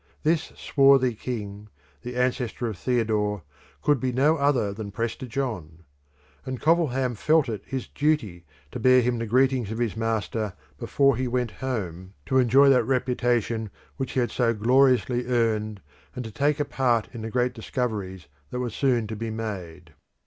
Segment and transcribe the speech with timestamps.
[0.23, 1.69] This swarthy king,
[2.01, 3.43] the ancestor of Theodore,
[3.83, 5.83] could be no other than Prester John;
[6.43, 11.15] and Covilham felt it his duty to bear him the greetings of his master before
[11.17, 15.81] he went home to enjoy that reputation which he had so gloriously earned,
[16.15, 19.91] and to take a part in the great discoveries that were soon to be made.